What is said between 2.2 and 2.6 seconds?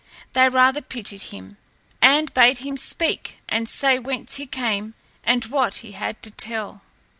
bade